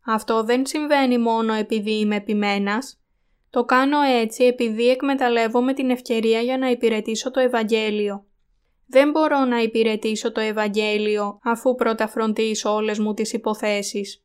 [0.05, 3.01] Αυτό δεν συμβαίνει μόνο επειδή είμαι επιμένας.
[3.49, 8.25] Το κάνω έτσι επειδή εκμεταλλεύομαι την ευκαιρία για να υπηρετήσω το Ευαγγέλιο.
[8.87, 14.23] Δεν μπορώ να υπηρετήσω το Ευαγγέλιο αφού πρώτα φροντίσω όλες μου τις υποθέσεις.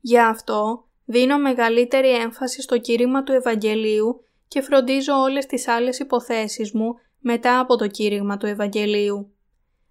[0.00, 6.72] Γι' αυτό δίνω μεγαλύτερη έμφαση στο κήρυγμα του Ευαγγελίου και φροντίζω όλες τις άλλες υποθέσεις
[6.72, 9.32] μου μετά από το κήρυγμα του Ευαγγελίου.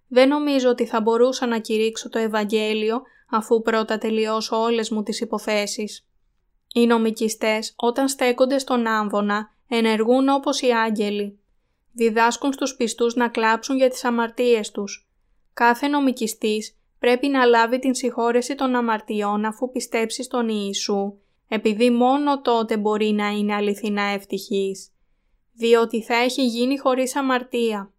[0.08, 3.02] Δεν νομίζω ότι θα μπορούσα να κηρύξω το Ευαγγέλιο
[3.34, 6.06] αφού πρώτα τελειώσω όλες μου τις υποθέσεις.
[6.74, 11.38] Οι νομικιστές όταν στέκονται στον άμβονα ενεργούν όπως οι άγγελοι.
[11.92, 15.08] Διδάσκουν στους πιστούς να κλάψουν για τις αμαρτίες τους.
[15.54, 21.14] Κάθε νομικιστής πρέπει να λάβει την συγχώρεση των αμαρτιών αφού πιστέψει στον Ιησού,
[21.48, 24.90] επειδή μόνο τότε μπορεί να είναι αληθινά ευτυχής,
[25.52, 27.92] διότι θα έχει γίνει χωρίς αμαρτία.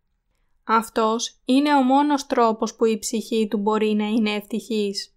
[0.64, 5.15] Αυτός είναι ο μόνος τρόπος που η ψυχή του μπορεί να είναι ευτυχής.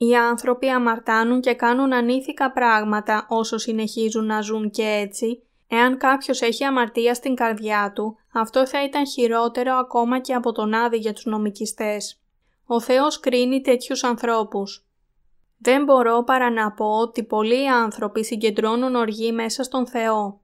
[0.00, 5.42] Οι άνθρωποι αμαρτάνουν και κάνουν ανήθικα πράγματα όσο συνεχίζουν να ζουν και έτσι.
[5.68, 10.74] Εάν κάποιος έχει αμαρτία στην καρδιά του, αυτό θα ήταν χειρότερο ακόμα και από τον
[10.74, 12.20] άδει για τους νομικιστές.
[12.66, 14.86] Ο Θεός κρίνει τέτοιους ανθρώπους.
[15.58, 20.40] Δεν μπορώ παρά να πω ότι πολλοί άνθρωποι συγκεντρώνουν οργή μέσα στον Θεό.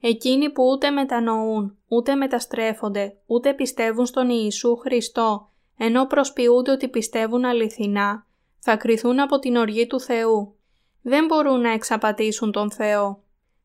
[0.00, 7.44] Εκείνοι που ούτε μετανοούν, ούτε μεταστρέφονται, ούτε πιστεύουν στον Ιησού Χριστό, ενώ προσποιούνται ότι πιστεύουν
[7.44, 8.26] αληθινά,
[8.66, 10.56] θα κριθούν από την οργή του Θεού.
[11.02, 13.22] Δεν μπορούν να εξαπατήσουν τον Θεό.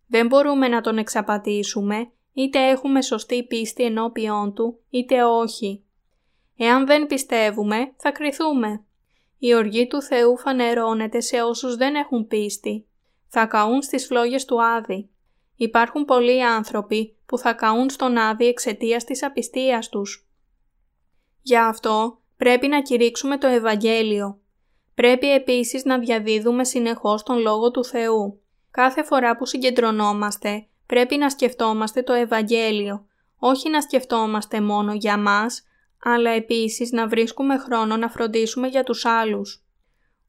[0.07, 5.83] Δεν μπορούμε να τον εξαπατήσουμε, είτε έχουμε σωστή πίστη ενώπιόν Του, είτε όχι.
[6.57, 8.83] Εάν δεν πιστεύουμε, θα κριθούμε.
[9.38, 12.88] Η οργή του Θεού φανερώνεται σε όσους δεν έχουν πίστη.
[13.27, 15.09] Θα καούν στις φλόγες του Άδη.
[15.55, 20.27] Υπάρχουν πολλοί άνθρωποι που θα καούν στον Άδη εξαιτίας της απιστίας τους.
[21.41, 24.39] Γι' αυτό πρέπει να κηρύξουμε το Ευαγγέλιο.
[24.99, 28.41] Πρέπει επίσης να διαδίδουμε συνεχώς τον Λόγο του Θεού.
[28.71, 33.05] Κάθε φορά που συγκεντρωνόμαστε, πρέπει να σκεφτόμαστε το Ευαγγέλιο,
[33.38, 35.63] όχι να σκεφτόμαστε μόνο για μας,
[36.03, 39.65] αλλά επίσης να βρίσκουμε χρόνο να φροντίσουμε για τους άλλους.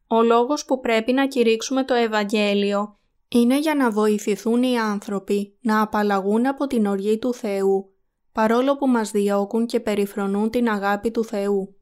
[0.06, 5.80] Ο λόγος που πρέπει να κηρύξουμε το Ευαγγέλιο είναι για να βοηθηθούν οι άνθρωποι να
[5.80, 7.92] απαλλαγούν από την οργή του Θεού,
[8.32, 11.76] παρόλο που μας διώκουν και περιφρονούν την αγάπη του Θεού.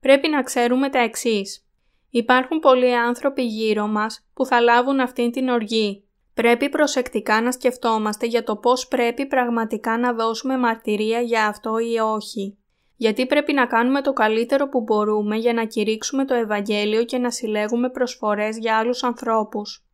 [0.00, 1.64] Πρέπει να ξέρουμε τα εξής.
[2.10, 6.04] Υπάρχουν πολλοί άνθρωποι γύρω μας που θα λάβουν αυτήν την οργή.
[6.34, 11.98] Πρέπει προσεκτικά να σκεφτόμαστε για το πώς πρέπει πραγματικά να δώσουμε μαρτυρία για αυτό ή
[11.98, 12.58] όχι.
[12.96, 17.30] Γιατί πρέπει να κάνουμε το καλύτερο που μπορούμε για να κηρύξουμε το Ευαγγέλιο και να
[17.30, 19.84] συλλέγουμε προσφορές για άλλους ανθρώπους.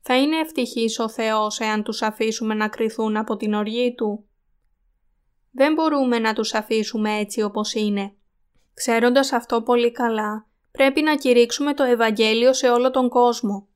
[0.00, 4.24] Θα είναι ευτυχής ο Θεός εάν τους αφήσουμε να κρυθούν από την οργή Του.
[5.50, 8.14] Δεν μπορούμε να τους αφήσουμε έτσι όπως είναι.
[8.74, 13.68] Ξέροντας αυτό πολύ καλά, πρέπει να κηρύξουμε το Ευαγγέλιο σε όλο τον κόσμο.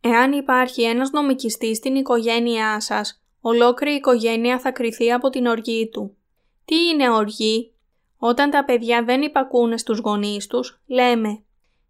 [0.00, 5.88] Εάν υπάρχει ένας νομικιστής στην οικογένειά σας, ολόκληρη η οικογένεια θα κρυθεί από την οργή
[5.88, 6.16] του.
[6.64, 7.72] Τι είναι οργή;
[8.18, 11.42] Όταν τα παιδιά δεν υπακούνε στους γονείς τους, λέμε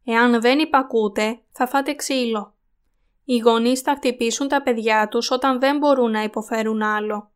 [0.04, 2.54] «Εάν δεν υπακούτε, θα φάτε ξύλο».
[3.24, 7.30] Οι γονείς θα χτυπήσουν τα παιδιά τους όταν δεν μπορούν να υποφέρουν άλλο.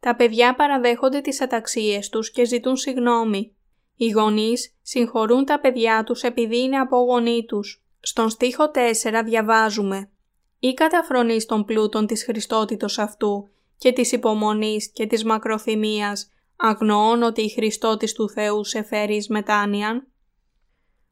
[0.00, 3.56] Τα παιδιά παραδέχονται τις αταξίες τους και ζητούν συγνώμη.
[4.00, 7.84] Οι γονείς συγχωρούν τα παιδιά τους επειδή είναι απόγονοί τους.
[8.00, 10.10] Στον στίχο 4 διαβάζουμε
[10.58, 17.42] «Ή καταφρονείς των πλούτων της χριστότητος αυτού και της υπομονής και της μακροθυμίας, αγνοών ότι
[17.42, 20.06] η Χριστότης του Θεού σε φέρεις εις μετάνοιαν».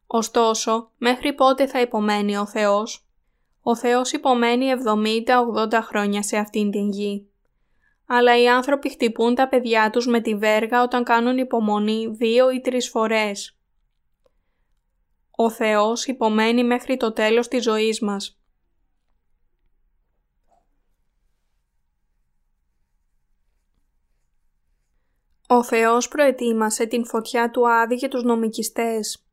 [0.06, 3.08] Ωστόσο, μέχρι πότε θα υπομένει ο Θεός;
[3.62, 7.30] Ο Θεός υπομένει 70-80 χρόνια σε αυτήν την γη.
[8.06, 12.60] Αλλά οι άνθρωποι χτυπούν τα παιδιά τους με τη βέργα όταν κάνουν υπομονή δύο ή
[12.60, 13.58] τρεις φορές.
[15.30, 18.40] Ο Θεός υπομένει μέχρι το τέλος της ζωής μας.
[25.48, 29.26] Ο Θεός προετοίμασε την φωτιά του Άδη για τους νομικιστές.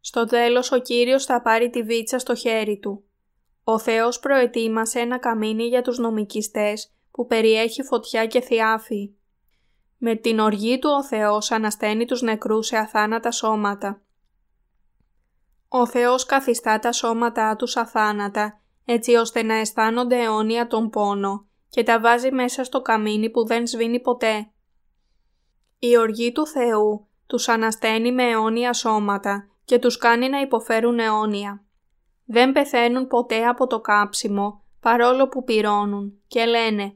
[0.00, 3.04] Στο τέλος ο Κύριος θα πάρει τη βίτσα στο χέρι του.
[3.64, 9.10] Ο Θεός προετοίμασε ένα καμίνι για τους νομικιστές που περιέχει φωτιά και θιάφη.
[9.98, 14.02] Με την οργή του ο Θεός ανασταίνει τους νεκρούς σε αθάνατα σώματα.
[15.68, 21.82] Ο Θεός καθιστά τα σώματά τους αθάνατα έτσι ώστε να αισθάνονται αιώνια τον πόνο και
[21.82, 24.50] τα βάζει μέσα στο καμίνι που δεν σβήνει ποτέ.
[25.78, 31.64] Η οργή του Θεού τους ανασταίνει με αιώνια σώματα και τους κάνει να υποφέρουν αιώνια.
[32.24, 36.94] Δεν πεθαίνουν ποτέ από το κάψιμο παρόλο που πυρώνουν και λένε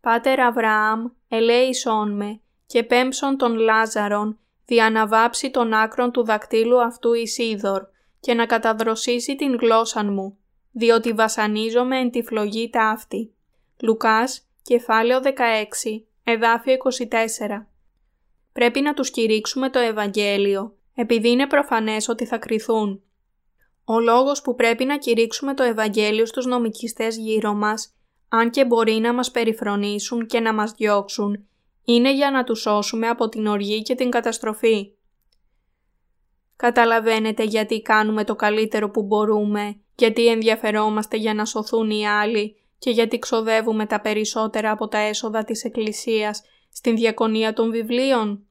[0.00, 7.82] «Πάτερ Αβραάμ, ελέησόν με και πέμψον τον Λάζαρον διαναβάψει τον άκρον του δακτύλου αυτού Ισίδωρ
[8.20, 10.38] και να καταδροσίσει την γλώσσα μου,
[10.72, 13.34] διότι βασανίζομαι εν τη φλογή ταύτη».
[13.80, 15.30] Λουκάς, κεφάλαιο 16,
[16.24, 17.66] εδάφιο 24.
[18.52, 23.02] Πρέπει να τους κηρύξουμε το Ευαγγέλιο, επειδή είναι προφανές ότι θα κριθούν.
[23.84, 27.94] Ο λόγος που πρέπει να κηρύξουμε το Ευαγγέλιο στους νομικιστές γύρω μας,
[28.28, 31.46] αν και μπορεί να μας περιφρονήσουν και να μας διώξουν,
[31.84, 34.92] είναι για να τους σώσουμε από την οργή και την καταστροφή.
[36.56, 42.90] Καταλαβαίνετε γιατί κάνουμε το καλύτερο που μπορούμε, γιατί ενδιαφερόμαστε για να σωθούν οι άλλοι και
[42.90, 46.42] γιατί ξοδεύουμε τα περισσότερα από τα έσοδα της Εκκλησίας
[46.72, 48.46] στην διακονία των βιβλίων.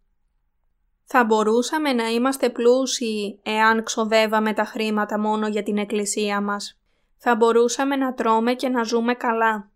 [1.03, 6.79] Θα μπορούσαμε να είμαστε πλούσιοι εάν ξοδεύαμε τα χρήματα μόνο για την Εκκλησία μας.
[7.17, 9.71] Θα μπορούσαμε να τρώμε και να ζούμε καλά.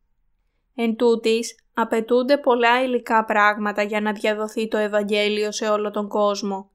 [0.76, 6.70] Εν τούτης, απαιτούνται πολλά υλικά πράγματα για να διαδοθεί το Ευαγγέλιο σε όλο τον κόσμο.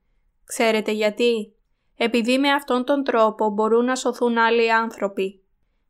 [0.44, 1.54] Ξέρετε γιατί;
[1.96, 5.42] Επειδή με αυτόν τον τρόπο μπορούν να σωθούν άλλοι άνθρωποι.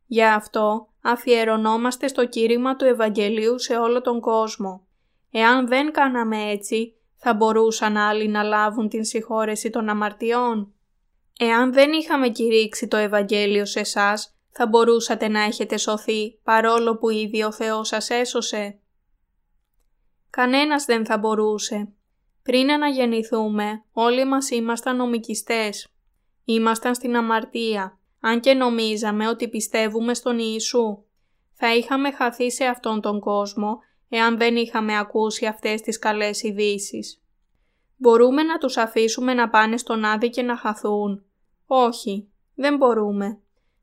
[0.05, 4.87] Γι' αυτό αφιερωνόμαστε στο κήρυγμα του Ευαγγελίου σε όλο τον κόσμο.
[5.31, 6.93] Εάν δεν κάναμε έτσι,
[7.25, 10.73] θα μπορούσαν άλλοι να λάβουν την συγχώρεση των αμαρτιών;
[11.39, 17.09] Εάν δεν είχαμε κηρύξει το Ευαγγέλιο σε εσάς, θα μπορούσατε να έχετε σωθεί παρόλο που
[17.09, 18.79] ήδη ο Θεός σας έσωσε.
[20.29, 21.93] Κανένας δεν θα μπορούσε.
[22.43, 25.87] Πριν αναγεννηθούμε, όλοι μας ήμασταν νομικιστές.
[26.45, 31.03] Ήμασταν στην αμαρτία, αν και νομίζαμε ότι πιστεύουμε στον Ιησού.
[31.53, 33.79] Θα είχαμε χαθεί σε αυτόν τον κόσμο
[34.15, 37.21] εάν δεν είχαμε ακούσει αυτές τις καλές ειδήσεις.
[37.97, 41.23] Μπορούμε να τους αφήσουμε να πάνε στον Άδη και να χαθούν.
[41.65, 43.39] Όχι, δεν μπορούμε.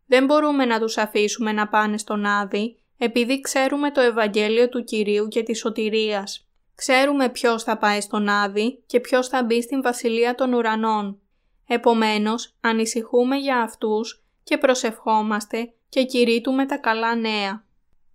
[0.06, 5.28] Δεν μπορούμε να τους αφήσουμε να πάνε στον Άδη επειδή ξέρουμε το Ευαγγέλιο του Κυρίου
[5.28, 6.48] και της σωτηρίας.
[6.74, 11.20] Ξέρουμε ποιος θα πάει στον Άδη και ποιος θα μπει στην Βασιλεία των Ουρανών.
[11.66, 17.64] Επομένως, ανησυχούμε για αυτούς και προσευχόμαστε και κηρύττουμε τα καλά νέα.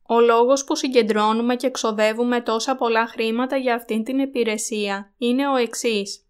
[0.08, 5.56] Ο λόγος που συγκεντρώνουμε και ξοδεύουμε τόσα πολλά χρήματα για αυτήν την υπηρεσία είναι ο
[5.56, 6.26] εξής.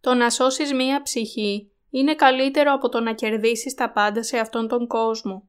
[0.00, 4.68] Το να σώσεις μία ψυχή είναι καλύτερο από το να κερδίσεις τα πάντα σε αυτόν
[4.68, 5.48] τον κόσμο.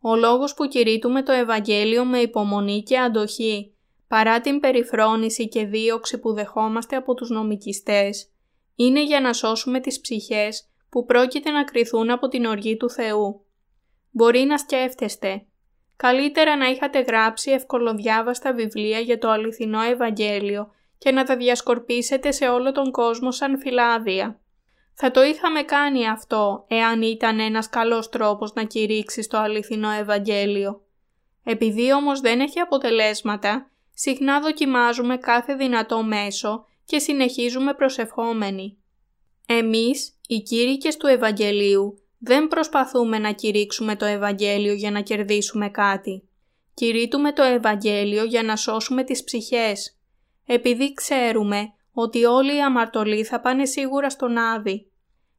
[0.00, 3.74] Ο λόγος που κηρύττουμε το Ευαγγέλιο με υπομονή και αντοχή,
[4.08, 8.30] παρά την περιφρόνηση και δίωξη που δεχόμαστε από τους νομικιστές,
[8.74, 13.44] είναι για να σώσουμε τις ψυχές που πρόκειται να κριθούν από την οργή του Θεού.
[14.10, 15.44] Μπορεί να σκέφτεστε
[16.02, 22.48] Καλύτερα να είχατε γράψει ευκολοδιάβαστα βιβλία για το αληθινό Ευαγγέλιο και να τα διασκορπίσετε σε
[22.48, 24.40] όλο τον κόσμο σαν φυλάδια.
[24.94, 30.82] Θα το είχαμε κάνει αυτό εάν ήταν ένας καλός τρόπος να κηρύξεις το αληθινό Ευαγγέλιο.
[31.44, 38.78] Επειδή όμως δεν έχει αποτελέσματα, συχνά δοκιμάζουμε κάθε δυνατό μέσο και συνεχίζουμε προσευχόμενοι.
[39.46, 46.28] Εμείς, οι κήρυκες του Ευαγγελίου, δεν προσπαθούμε να κηρύξουμε το Ευαγγέλιο για να κερδίσουμε κάτι.
[46.74, 49.98] Κηρύττουμε το Ευαγγέλιο για να σώσουμε τις ψυχές,
[50.46, 54.90] επειδή ξέρουμε ότι όλοι οι αμαρτωλοί θα πάνε σίγουρα στον Άδη.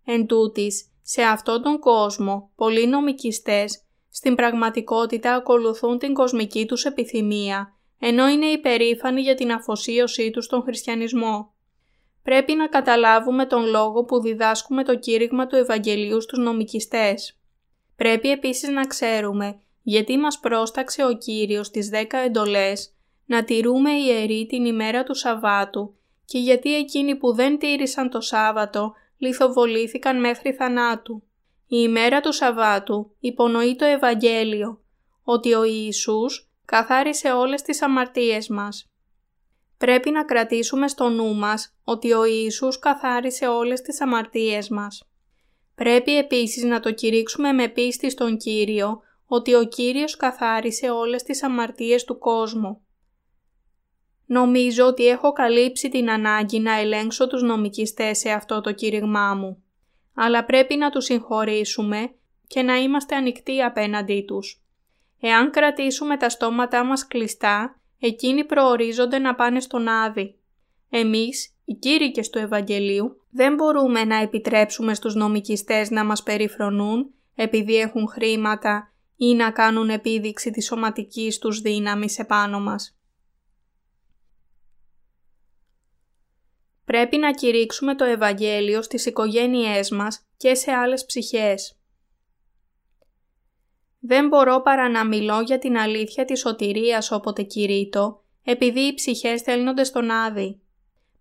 [0.06, 7.76] Εν τούτης, σε αυτόν τον κόσμο, πολλοί νομικιστές στην πραγματικότητα ακολουθούν την κοσμική τους επιθυμία,
[8.00, 11.54] ενώ είναι υπερήφανοι για την αφοσίωσή τους στον χριστιανισμό.
[12.24, 17.40] Πρέπει να καταλάβουμε τον λόγο που διδάσκουμε το κήρυγμα του Ευαγγελίου στους νομικιστές.
[17.96, 22.94] Πρέπει επίσης να ξέρουμε γιατί μας πρόσταξε ο Κύριος τις δέκα εντολές
[23.26, 25.96] να τηρούμε ιερή την ημέρα του Σαββάτου
[26.26, 31.24] και γιατί εκείνοι που δεν τήρησαν το Σάββατο λιθοβολήθηκαν μέχρι θανάτου.
[31.68, 34.82] Η ημέρα του Σαββάτου υπονοεί το Ευαγγέλιο,
[35.24, 38.91] ότι ο Ιησούς καθάρισε όλες τις αμαρτίες μας.
[39.82, 45.10] Πρέπει να κρατήσουμε στο νου μας ότι ο Ιησούς καθάρισε όλες τις αμαρτίες μας.
[45.76, 51.44] Πρέπει επίσης να το κηρύξουμε με πίστη στον Κύριο ότι ο Κύριος καθάρισε όλες τις
[51.44, 52.82] αμαρτίες του κόσμου.
[54.26, 59.64] Νομίζω ότι έχω καλύψει την ανάγκη να ελέγξω τους νομικιστές σε αυτό το κήρυγμά μου.
[60.16, 62.14] Αλλά πρέπει να τους συγχωρήσουμε
[62.48, 64.64] και να είμαστε ανοιχτοί απέναντί τους.
[65.20, 70.36] Εάν κρατήσουμε τα στόματά μας κλειστά, εκείνοι προορίζονται να πάνε στον Άδη.
[70.90, 77.76] Εμείς, οι κήρυκες του Ευαγγελίου, δεν μπορούμε να επιτρέψουμε στους νομικιστές να μας περιφρονούν επειδή
[77.76, 82.96] έχουν χρήματα ή να κάνουν επίδειξη της σωματικής τους δύναμης επάνω μας.
[86.86, 91.81] Πρέπει να κηρύξουμε το Ευαγγέλιο στις οικογένειές μας και σε άλλες ψυχές.
[94.04, 99.42] Δεν μπορώ παρά να μιλώ για την αλήθεια της σωτηρίας όποτε κηρύττω, επειδή οι ψυχές
[99.42, 100.60] θέλνονται στον Άδη.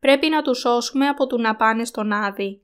[0.01, 2.61] Πρέπει να τους σώσουμε από του να πάνε στον Άδη.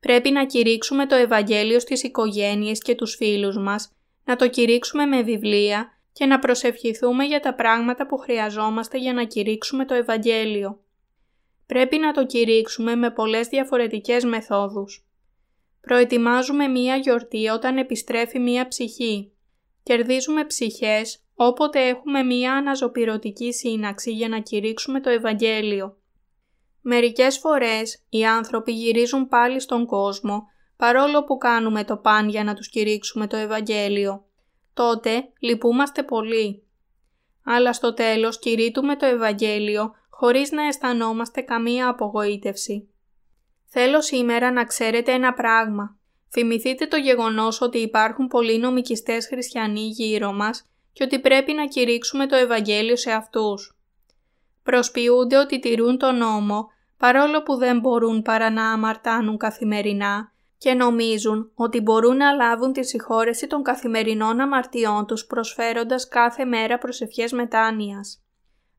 [0.00, 3.92] Πρέπει να κηρύξουμε το Ευαγγέλιο στις οικογένειες και τους φίλους μας,
[4.24, 9.24] να το κηρύξουμε με βιβλία και να προσευχηθούμε για τα πράγματα που χρειαζόμαστε για να
[9.24, 10.80] κηρύξουμε το Ευαγγέλιο.
[11.66, 15.06] Πρέπει να το κηρύξουμε με πολλές διαφορετικές μεθόδους.
[15.80, 19.32] Προετοιμάζουμε μία γιορτή όταν επιστρέφει μία ψυχή.
[19.82, 25.96] Κερδίζουμε ψυχές όποτε έχουμε μία αναζωπηρωτική σύναξη για να κηρύξουμε το Ευαγγέλιο.
[26.80, 32.54] Μερικές φορές οι άνθρωποι γυρίζουν πάλι στον κόσμο παρόλο που κάνουμε το παν για να
[32.54, 34.24] τους κηρύξουμε το Ευαγγέλιο.
[34.74, 36.66] Τότε λυπούμαστε πολύ.
[37.44, 42.88] Αλλά στο τέλος κηρύττουμε το Ευαγγέλιο χωρίς να αισθανόμαστε καμία απογοήτευση.
[43.64, 45.98] Θέλω σήμερα να ξέρετε ένα πράγμα.
[46.32, 52.26] Θυμηθείτε το γεγονός ότι υπάρχουν πολλοί νομικιστές χριστιανοί γύρω μας και ότι πρέπει να κηρύξουμε
[52.26, 53.76] το Ευαγγέλιο σε αυτούς.
[54.62, 61.50] Προσποιούνται ότι τηρούν τον νόμο παρόλο που δεν μπορούν παρά να αμαρτάνουν καθημερινά και νομίζουν
[61.54, 68.22] ότι μπορούν να λάβουν τη συγχώρεση των καθημερινών αμαρτιών τους προσφέροντας κάθε μέρα προσευχές μετάνοιας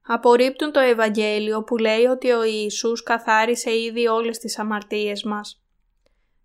[0.07, 5.62] απορρίπτουν το Ευαγγέλιο που λέει ότι ο Ιησούς καθάρισε ήδη όλες τις αμαρτίες μας.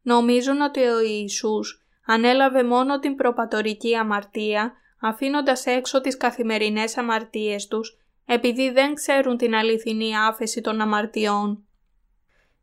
[0.09, 7.99] Νομίζουν ότι ο Ιησούς ανέλαβε μόνο την προπατορική αμαρτία αφήνοντας έξω τις καθημερινές αμαρτίες τους
[8.27, 11.67] επειδή δεν ξέρουν την αληθινή άφεση των αμαρτιών.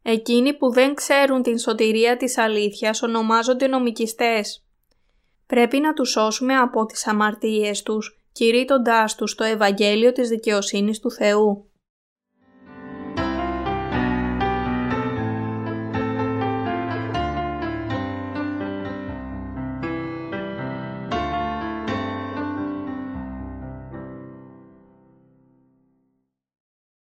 [0.02, 4.66] Εκείνοι που δεν ξέρουν την σωτηρία της αλήθειας ονομάζονται νομικιστές.
[5.48, 11.12] Πρέπει να τους σώσουμε από τις αμαρτίες τους κηρύττοντάς τους το Ευαγγέλιο της δικαιοσύνης του
[11.12, 11.70] Θεού.